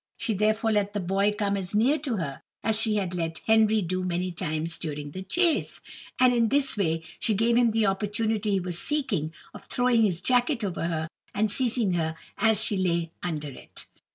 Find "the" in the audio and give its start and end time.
0.95-0.99, 5.11-5.21, 7.69-7.85